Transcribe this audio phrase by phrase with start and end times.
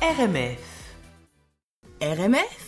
[0.00, 0.62] RMF.
[2.00, 2.67] RMF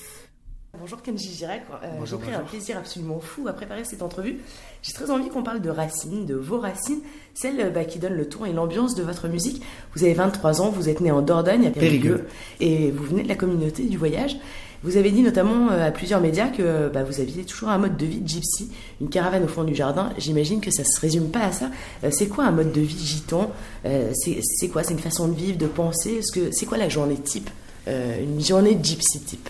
[0.80, 4.38] Bonjour Kenji Girac, euh, j'ai pris un plaisir absolument fou à préparer cette entrevue.
[4.82, 7.00] J'ai très envie qu'on parle de racines, de vos racines,
[7.34, 9.62] celles bah, qui donnent le ton et l'ambiance de votre musique.
[9.94, 12.26] Vous avez 23 ans, vous êtes né en Dordogne, à Périgueux,
[12.60, 14.38] et vous venez de la communauté du voyage.
[14.82, 17.98] Vous avez dit notamment euh, à plusieurs médias que bah, vous aviez toujours un mode
[17.98, 20.14] de vie de gypsy, une caravane au fond du jardin.
[20.16, 21.70] J'imagine que ça se résume pas à ça.
[22.04, 23.52] Euh, c'est quoi un mode de vie gitan?
[23.84, 24.82] C'est quoi?
[24.82, 26.20] C'est une façon de vivre, de penser?
[26.22, 27.50] C'est quoi la journée type?
[27.86, 29.48] Une journée gypsy type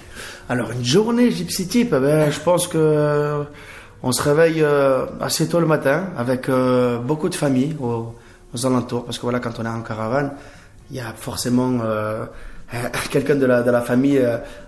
[0.50, 3.44] alors, une journée gypsy type, eh ben, je pense que euh,
[4.02, 8.16] on se réveille euh, assez tôt le matin avec euh, beaucoup de familles aux,
[8.66, 9.04] alentours.
[9.04, 10.32] Parce que voilà, quand on est en caravane,
[10.90, 11.78] il y a forcément
[13.12, 14.20] quelqu'un de la, de la famille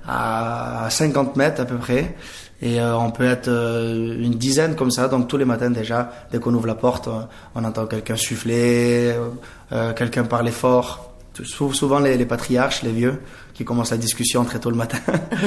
[0.07, 2.15] à 50 mètres à peu près.
[2.63, 5.09] Et on peut être une dizaine comme ça.
[5.09, 7.09] Donc tous les matins déjà, dès qu'on ouvre la porte,
[7.57, 9.17] on entend quelqu'un souffler,
[9.97, 11.12] quelqu'un parler fort
[11.45, 13.21] souvent les, patriarches, les vieux,
[13.55, 14.99] qui commencent la discussion très tôt le matin,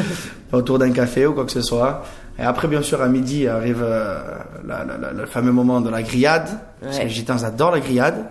[0.51, 2.03] autour d'un café ou quoi que ce soit.
[2.37, 4.19] Et après, bien sûr, à midi arrive euh,
[4.63, 6.49] le fameux moment de la grillade.
[6.81, 8.25] Parce que les gitans adorent la grillade.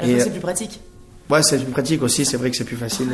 [0.00, 0.80] et c'est plus pratique.
[1.30, 3.08] Ouais, c'est plus pratique aussi, c'est vrai que c'est plus facile.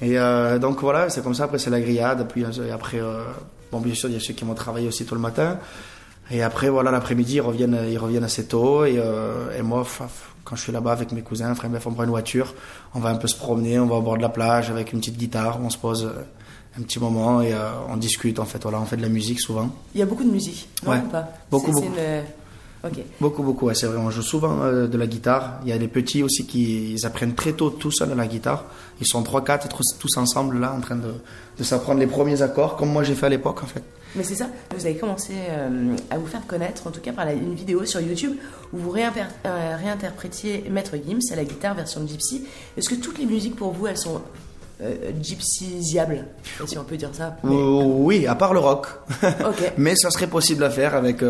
[0.00, 3.00] Et euh, donc voilà, c'est comme ça, après c'est la grillade, puis euh, après,
[3.70, 5.58] bon bien sûr, il y a ceux qui vont travailler aussi tout le matin.
[6.30, 8.84] Et après, voilà, l'après-midi, ils reviennent, ils reviennent assez tôt.
[8.84, 8.94] Et,
[9.58, 9.84] et moi,
[10.44, 12.54] quand je suis là-bas avec mes cousins, frère, on prend une voiture,
[12.94, 15.00] on va un peu se promener, on va au bord de la plage avec une
[15.00, 18.62] petite guitare, on se pose euh, un petit moment et euh, on discute en fait.
[18.62, 19.70] Voilà, on fait de la musique souvent.
[19.94, 20.98] Il y a beaucoup de musique, non ouais.
[20.98, 21.28] ou pas?
[21.50, 21.92] Beaucoup, beaucoup.
[23.20, 23.96] Beaucoup, beaucoup, ouais, c'est vrai.
[23.96, 25.60] On joue souvent euh, de la guitare.
[25.62, 28.64] Il y a les petits aussi qui ils apprennent très tôt tout seuls la guitare.
[29.00, 31.14] Ils sont 3-4 tous ensemble là en train de,
[31.58, 33.82] de s'apprendre les premiers accords, comme moi j'ai fait à l'époque en fait.
[34.14, 37.28] Mais c'est ça, vous avez commencé euh, à vous faire connaître, en tout cas par
[37.28, 38.36] une vidéo sur YouTube
[38.72, 42.44] où vous euh, réinterprétiez Maître Gims à la guitare version Gypsy.
[42.76, 44.20] Est-ce que toutes les musiques pour vous, elles sont
[44.82, 46.26] euh, gypsysiables,
[46.66, 47.36] si on peut dire ça?
[47.42, 48.86] Oui, à part le rock.
[49.78, 51.22] Mais ça serait possible à faire avec,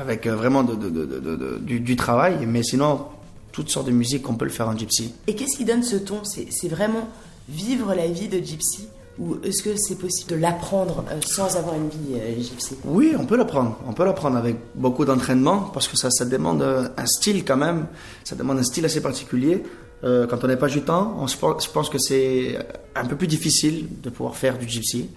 [0.00, 2.46] avec vraiment de, du, du, travail.
[2.46, 3.06] Mais sinon,
[3.52, 5.14] toutes sortes de musiques, on peut le faire en gypsy.
[5.26, 6.22] Et qu'est-ce qui donne ce ton?
[6.24, 7.08] C'est vraiment
[7.48, 8.88] vivre la vie de gypsy?
[9.18, 12.76] Ou est-ce que c'est possible de l'apprendre euh, sans avoir une vie euh, gypsy?
[12.84, 13.76] Oui, on peut l'apprendre.
[13.88, 17.88] On peut l'apprendre avec beaucoup d'entraînement parce que ça, ça demande un style quand même.
[18.22, 19.64] Ça demande un style assez particulier.
[20.04, 21.36] Euh, quand on n'est pas gitan, je
[21.70, 22.58] pense que c'est
[22.94, 25.08] un peu plus difficile de pouvoir faire du gypsy.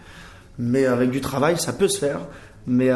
[0.62, 2.22] Mais avec du travail, ça peut se faire.
[2.68, 2.92] Mais,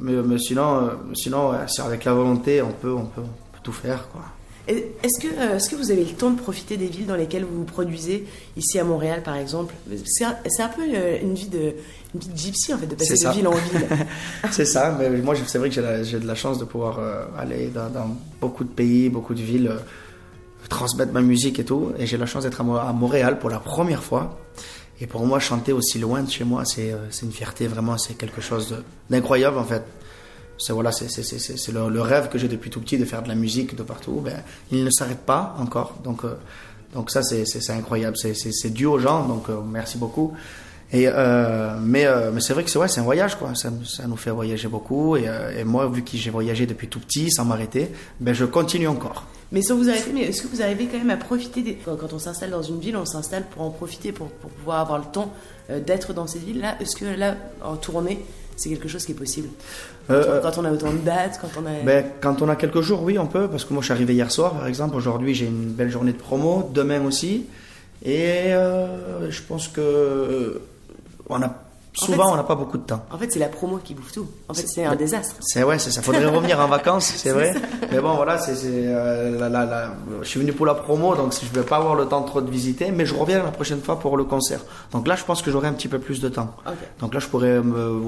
[0.00, 1.52] mais, mais, sinon, sinon
[1.84, 4.08] avec la volonté, on peut, on peut, on peut tout faire.
[4.08, 4.22] Quoi.
[4.68, 7.44] Est-ce que, euh, est-ce que vous avez le temps de profiter des villes dans lesquelles
[7.44, 9.74] vous vous produisez, ici à Montréal par exemple
[10.04, 11.74] C'est un, un, peu euh, une vie de,
[12.14, 13.88] une vie de gypsy en fait, de passer de ville en ville.
[14.52, 15.74] c'est ça, mais moi c'est vrai que
[16.04, 19.72] j'ai, de la chance de pouvoir euh, aller dans, beaucoup de pays, beaucoup de villes,
[20.68, 21.90] transmettre ma musique et tout.
[21.98, 24.38] Et j'ai la chance d'être à, Montréal pour la première fois.
[25.02, 28.14] Et pour moi, chanter aussi loin de chez moi, c'est, c'est une fierté vraiment, c'est
[28.14, 29.82] quelque chose d'incroyable en fait
[30.62, 33.74] c'est voilà, le, le, rêve que j'ai depuis tout petit de faire de la musique
[33.74, 34.20] de partout.
[34.24, 36.34] Ben, il ne s'arrête pas encore, donc euh,
[36.94, 40.34] donc ça c'est incroyable, c'est dû aux gens, donc euh, merci beaucoup.
[40.92, 44.06] Et euh, mais mais c'est vrai que c'est ouais, c'est un voyage quoi, ça, ça,
[44.06, 45.16] nous fait voyager beaucoup.
[45.16, 45.26] Et,
[45.58, 49.24] et moi vu que j'ai voyagé depuis tout petit sans m'arrêter, ben je continue encore.
[49.52, 51.74] Mais sans vous arrêter, mais est-ce que vous arrivez quand même à profiter des...
[51.74, 54.98] quand on s'installe dans une ville, on s'installe pour en profiter, pour, pour pouvoir avoir
[54.98, 55.32] le temps
[55.68, 56.76] d'être dans cette ville là.
[56.80, 58.22] Est-ce que là en tournée
[58.56, 59.48] c'est quelque chose qui est possible?
[60.10, 61.82] Euh, quand, on a autant de dates, quand on a...
[61.84, 64.14] Ben, quand on a quelques jours, oui, on peut, parce que moi je suis arrivé
[64.14, 67.46] hier soir, par exemple, aujourd'hui j'ai une belle journée de promo, demain aussi,
[68.04, 70.60] et euh, je pense que
[71.32, 71.54] on a
[71.94, 73.04] Souvent, on n'a pas beaucoup de temps.
[73.10, 74.26] En fait, c'est la promo qui bouffe tout.
[74.48, 75.36] En fait, c'est un désastre.
[75.40, 76.00] C'est ouais, c'est ça.
[76.00, 77.54] Faudrait revenir en vacances, c'est vrai.
[77.90, 79.88] Mais bon, voilà, c'est, euh,
[80.22, 82.50] je suis venu pour la promo, donc je vais pas avoir le temps trop de
[82.50, 84.60] visiter, mais je reviens la prochaine fois pour le concert.
[84.92, 86.54] Donc là, je pense que j'aurai un petit peu plus de temps.
[87.00, 88.00] Donc là, je pourrais me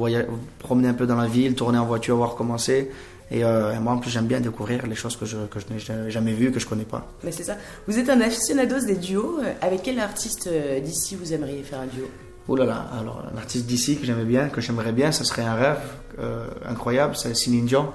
[0.61, 2.91] promener un peu dans la ville, tourner en voiture, voir comment c'est.
[3.31, 6.11] Et, euh, moi, en plus, j'aime bien découvrir les choses que je, que je n'ai
[6.11, 7.07] jamais vues, que je connais pas.
[7.23, 7.57] Mais c'est ça.
[7.87, 9.41] Vous êtes un aficionados des duos.
[9.61, 12.07] Avec quel artiste euh, d'ici vous aimeriez faire un duo?
[12.47, 15.45] Oh là là, alors un artiste d'ici que j'aimais bien, que j'aimerais bien, ça serait
[15.45, 15.81] un rêve
[16.19, 17.89] euh, incroyable, c'est Céline Dion.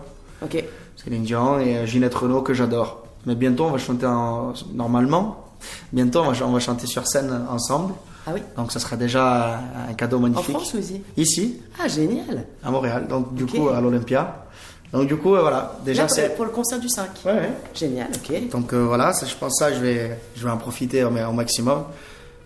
[0.44, 0.63] Ok.
[0.96, 3.04] Céline Dion et euh, Ginette Renault que j'adore.
[3.28, 5.46] Mais bientôt on va chanter en, normalement.
[5.94, 7.94] Bientôt on va, on va, chanter sur scène ensemble.
[8.25, 8.42] Ah oui.
[8.57, 10.56] Donc ça sera déjà un cadeau magnifique.
[10.56, 10.80] En France ou
[11.16, 11.62] ici.
[11.80, 12.48] Ah génial.
[12.63, 14.45] À Montréal, donc du coup à l'Olympia.
[14.92, 17.07] Donc du coup euh, voilà, déjà c'est pour le concert du 5.
[17.24, 17.52] Ouais, ouais.
[17.75, 18.50] Génial, ok.
[18.50, 21.84] Donc voilà, je pense ça, je vais, je vais en profiter au maximum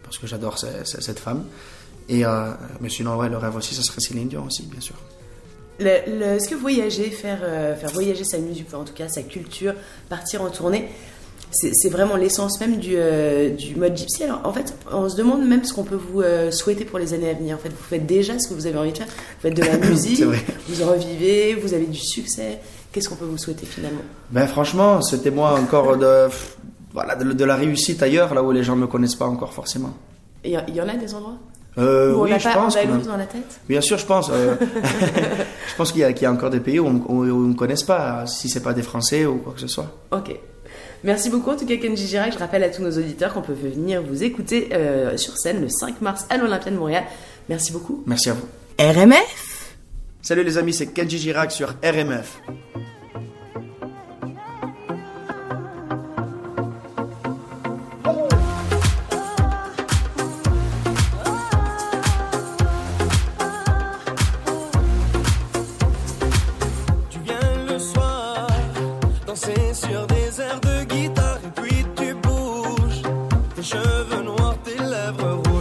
[0.04, 1.46] parce que j'adore cette femme.
[2.10, 2.52] Et, euh,
[2.82, 4.96] mais sinon, ouais, le rêve aussi, ça serait Céline Dion aussi, bien sûr.
[5.80, 9.74] Est-ce que voyager, faire, euh, faire voyager sa musique, en tout cas sa culture,
[10.08, 10.90] partir en tournée,
[11.52, 12.96] c'est vraiment l'essence même du,
[13.58, 14.24] du mode gypsy?
[14.24, 17.30] Alors, en fait, on se demande même ce qu'on peut vous souhaiter pour les années
[17.30, 17.56] à venir.
[17.56, 19.08] En fait, vous faites déjà ce que vous avez envie de faire.
[19.08, 22.60] Vous faites de la musique, vous revivez, vous avez du succès.
[22.92, 24.02] Qu'est-ce qu'on peut vous souhaiter finalement?
[24.30, 26.28] Ben franchement, c'était moi encore de,
[26.94, 29.94] voilà, de, la réussite ailleurs, là où les gens ne me connaissent pas encore forcément.
[30.46, 31.38] Il y, en a des endroits?
[31.78, 32.76] Euh, oui, je pense.
[33.06, 34.30] dans la tête Bien sûr, je pense.
[34.32, 34.56] Euh,
[35.68, 38.50] je pense qu'il y, y, a encore des pays où on ne connaisse pas, si
[38.50, 39.88] c'est pas des Français ou quoi que ce soit.
[40.12, 40.36] Ok.
[41.04, 42.34] Merci beaucoup en tout cas Kenji Girac.
[42.34, 45.68] Je rappelle à tous nos auditeurs qu'on peut venir vous écouter euh, sur scène le
[45.68, 47.04] 5 mars à l'Olympia de Montréal.
[47.50, 48.04] Merci beaucoup.
[48.06, 48.48] Merci à vous.
[48.80, 49.76] RMF
[50.22, 52.40] Salut les amis, c'est Kenji Girac sur RMF.
[74.04, 74.24] cheveux
[74.64, 75.53] tes lèvres.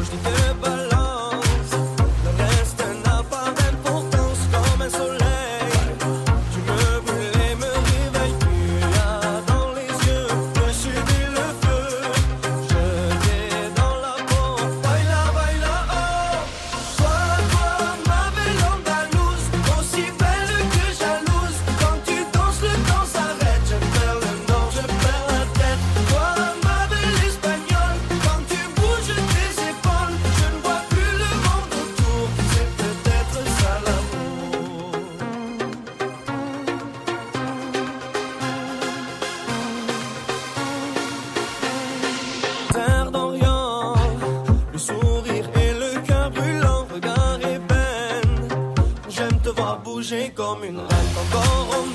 [50.34, 51.92] Comme une reine encore en.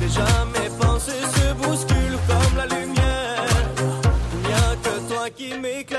[0.00, 3.46] Déjà mes pensées se bousculent comme la lumière.
[4.32, 5.91] Il n'y a que toi qui m'éclaire.